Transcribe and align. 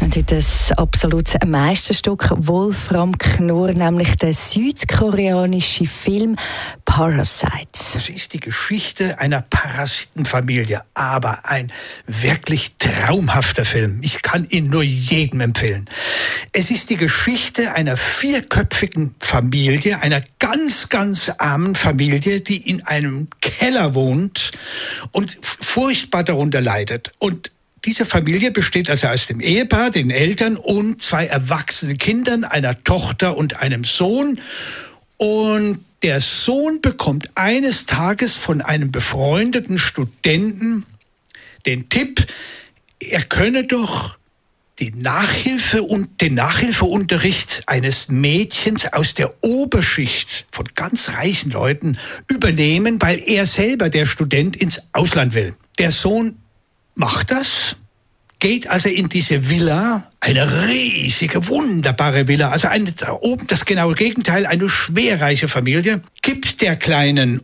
Und 0.00 0.14
heute 0.14 0.36
das 0.36 0.72
absolute 0.72 1.38
Meisterstück 1.46 2.30
Wolfram 2.36 3.16
Knorr, 3.16 3.72
nämlich 3.72 4.16
der 4.16 4.34
südkoreanische 4.34 5.86
Film 5.86 6.36
Parasite. 6.84 7.68
Es 7.72 8.08
ist 8.08 8.34
die 8.34 8.40
Geschichte 8.40 9.18
einer 9.18 9.40
Parasitenfamilie, 9.40 10.82
aber 10.94 11.48
ein 11.48 11.72
wirklich 12.06 12.76
traumhafter 12.76 13.64
Film. 13.64 14.00
Ich 14.02 14.22
kann 14.22 14.46
ihn 14.48 14.68
nur 14.68 14.82
jedem 14.82 15.40
empfehlen. 15.40 15.88
Es 16.52 16.70
ist 16.70 16.90
die 16.90 16.96
Geschichte 16.96 17.72
einer 17.72 17.96
vierköpfigen 17.96 19.14
Familie, 19.18 20.02
einer 20.02 20.20
ganz, 20.38 20.88
ganz 20.88 21.32
armen 21.38 21.74
Familie, 21.74 22.40
die 22.40 22.68
in 22.68 22.86
einem 22.86 23.28
Keller 23.40 23.94
wohnt 23.94 24.52
und 25.12 25.38
furchtbar 25.40 26.22
darunter 26.22 26.60
leidet. 26.60 27.12
Und 27.18 27.50
diese 27.86 28.04
Familie 28.04 28.50
besteht 28.50 28.90
also 28.90 29.06
aus 29.06 29.28
dem 29.28 29.40
Ehepaar, 29.40 29.90
den 29.90 30.10
Eltern 30.10 30.56
und 30.56 31.00
zwei 31.00 31.26
erwachsenen 31.26 31.98
Kindern, 31.98 32.44
einer 32.44 32.82
Tochter 32.82 33.36
und 33.36 33.60
einem 33.60 33.84
Sohn. 33.84 34.40
Und 35.16 35.78
der 36.02 36.20
Sohn 36.20 36.80
bekommt 36.80 37.30
eines 37.36 37.86
Tages 37.86 38.36
von 38.36 38.60
einem 38.60 38.90
befreundeten 38.90 39.78
Studenten 39.78 40.84
den 41.64 41.88
Tipp, 41.88 42.26
er 43.00 43.22
könne 43.22 43.64
doch 43.64 44.16
die 44.78 44.92
Nachhilfe 44.92 45.82
und 45.82 46.20
den 46.20 46.34
Nachhilfeunterricht 46.34 47.62
eines 47.66 48.08
Mädchens 48.08 48.92
aus 48.92 49.14
der 49.14 49.32
Oberschicht 49.42 50.46
von 50.52 50.66
ganz 50.74 51.10
reichen 51.14 51.50
Leuten 51.50 51.98
übernehmen, 52.28 53.00
weil 53.00 53.22
er 53.26 53.46
selber, 53.46 53.90
der 53.90 54.06
Student, 54.06 54.54
ins 54.56 54.82
Ausland 54.92 55.34
will. 55.34 55.54
Der 55.78 55.90
Sohn 55.90 56.36
macht 56.96 57.30
das, 57.30 57.76
geht 58.40 58.68
also 58.68 58.88
in 58.88 59.08
diese 59.08 59.48
Villa, 59.48 60.10
eine 60.18 60.68
riesige, 60.68 61.46
wunderbare 61.46 62.26
Villa, 62.26 62.50
also 62.50 62.66
eine, 62.68 62.90
da 62.90 63.12
oben 63.12 63.46
das 63.46 63.64
genaue 63.64 63.94
Gegenteil, 63.94 64.44
eine 64.46 64.68
schwerreiche 64.68 65.46
Familie, 65.46 66.02
gibt 66.22 66.60
der 66.60 66.74
kleinen 66.76 67.42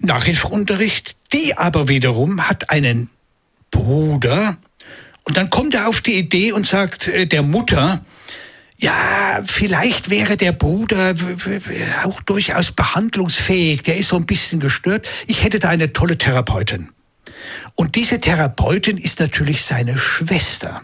Nachhilfeunterricht, 0.00 1.16
die 1.32 1.56
aber 1.56 1.88
wiederum 1.88 2.48
hat 2.48 2.70
einen 2.70 3.08
Bruder, 3.70 4.58
und 5.26 5.36
dann 5.36 5.50
kommt 5.50 5.74
er 5.74 5.88
auf 5.88 6.00
die 6.00 6.14
Idee 6.14 6.52
und 6.52 6.66
sagt 6.66 7.08
äh, 7.08 7.26
der 7.26 7.42
Mutter, 7.42 8.04
ja, 8.78 9.40
vielleicht 9.44 10.10
wäre 10.10 10.36
der 10.36 10.52
Bruder 10.52 11.14
auch 12.04 12.20
durchaus 12.22 12.72
behandlungsfähig, 12.72 13.82
der 13.82 13.96
ist 13.96 14.08
so 14.08 14.16
ein 14.16 14.26
bisschen 14.26 14.60
gestört. 14.60 15.08
Ich 15.26 15.42
hätte 15.42 15.58
da 15.58 15.70
eine 15.70 15.92
tolle 15.92 16.18
Therapeutin. 16.18 16.90
Und 17.76 17.94
diese 17.94 18.18
Therapeutin 18.20 18.96
ist 18.96 19.20
natürlich 19.20 19.62
seine 19.62 19.98
Schwester. 19.98 20.82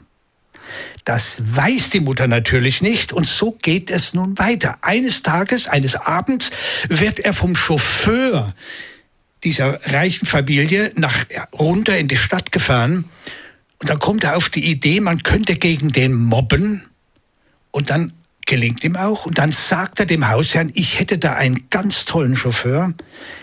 Das 1.05 1.39
weiß 1.41 1.91
die 1.91 2.01
Mutter 2.01 2.29
natürlich 2.29 2.81
nicht 2.81 3.13
und 3.13 3.27
so 3.27 3.53
geht 3.61 3.91
es 3.91 4.15
nun 4.15 4.39
weiter. 4.39 4.79
Eines 4.83 5.23
Tages, 5.23 5.67
eines 5.67 5.97
Abends 5.97 6.51
wird 6.89 7.19
er 7.19 7.33
vom 7.33 7.57
Chauffeur 7.57 8.55
dieser 9.43 9.81
reichen 9.93 10.27
Familie 10.27 10.93
nach 10.95 11.25
runter 11.53 11.99
in 11.99 12.07
die 12.07 12.17
Stadt 12.17 12.53
gefahren 12.53 13.07
und 13.81 13.91
dann 13.91 13.99
kommt 13.99 14.23
er 14.23 14.37
auf 14.37 14.49
die 14.49 14.65
Idee, 14.65 15.01
man 15.01 15.25
könnte 15.25 15.57
gegen 15.57 15.89
den 15.89 16.15
mobben 16.15 16.85
und 17.73 17.91
dann 17.91 18.13
gelingt 18.47 18.85
ihm 18.85 18.95
auch 18.95 19.27
und 19.27 19.39
dann 19.39 19.51
sagt 19.51 19.99
er 19.99 20.07
dem 20.07 20.29
Hausherrn, 20.29 20.71
ich 20.75 21.01
hätte 21.01 21.19
da 21.19 21.33
einen 21.33 21.69
ganz 21.71 22.05
tollen 22.05 22.37
Chauffeur, 22.37 22.95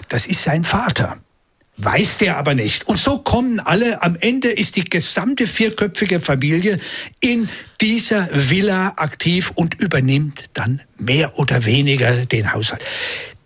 das 0.08 0.28
ist 0.28 0.44
sein 0.44 0.64
Vater 0.64 1.18
weiß 1.80 2.18
der 2.20 2.38
aber 2.38 2.54
nicht. 2.54 2.88
Und 2.88 2.98
so 2.98 3.20
kommen 3.20 3.60
alle, 3.60 4.02
am 4.04 4.18
Ende 4.20 4.50
ist 4.50 4.76
die 4.76 4.84
gesamte 4.84 5.48
vierköpfige 5.48 6.20
Familie 6.20 6.80
in 7.22 7.50
dieser 7.82 8.30
Villa 8.32 8.94
aktiv 8.98 9.52
und 9.56 9.76
übernimmt 9.76 10.46
dann 10.54 10.82
mehr 10.98 11.40
oder 11.40 11.66
weniger 11.66 12.26
den 12.26 12.54
Haushalt. 12.54 12.84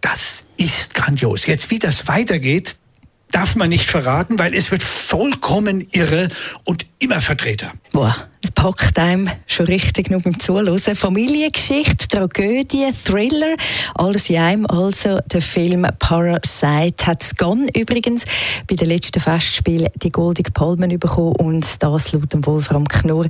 Das 0.02 0.46
ist 0.58 0.96
grandios. 0.96 1.46
Jetzt, 1.46 1.70
wie 1.70 1.80
das 1.80 2.08
weitergeht, 2.08 2.76
darf 3.34 3.56
man 3.56 3.70
nicht 3.70 3.86
verraten, 3.86 4.40
weil 4.40 4.54
es 4.54 4.72
wird 4.72 4.84
vollkommen 4.84 5.88
irre 5.92 6.30
und 6.64 6.86
immer 7.00 7.20
Vertreter. 7.20 7.72
Boah, 7.92 8.16
es 8.42 8.52
packt 8.52 8.98
einem 9.00 9.30
schon 9.48 9.66
richtig 9.66 10.10
nur 10.10 10.22
beim 10.22 10.40
Zuhören. 10.40 10.80
Familiengeschichte, 10.80 12.08
Tragödie, 12.08 12.90
Thriller, 13.04 13.56
alles 13.96 14.30
in 14.30 14.38
einem. 14.38 14.66
Also 14.68 15.20
der 15.26 15.42
Film 15.42 15.88
Parasite 16.00 17.06
hat 17.06 17.38
Gunn 17.38 17.68
übrigens 17.76 18.26
bei 18.68 18.76
den 18.76 18.88
letzten 18.88 19.20
Festspielen 19.20 19.90
die 19.96 20.12
Goldige 20.12 20.52
Palmen 20.52 20.98
bekommen 21.00 21.36
und 21.38 21.84
das 21.84 22.12
laut 22.14 22.32
dem 22.32 22.46
Wolfram 22.46 22.88
Knorr 22.88 23.28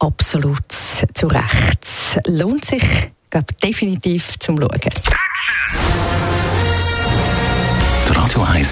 absolut 0.00 0.70
zu 0.70 1.26
Recht. 1.28 2.26
Lohnt 2.26 2.64
sich, 2.64 2.82
glaube 3.30 3.54
definitiv 3.62 4.38
zum 4.40 4.58
Schauen. 4.58 4.70